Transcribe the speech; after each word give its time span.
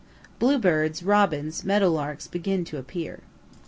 Blue 0.39 0.57
birds, 0.57 1.03
robins, 1.03 1.63
meadow 1.63 1.91
larks 1.91 2.25
begin 2.25 2.65
to 2.65 2.79
appear. 2.79 3.19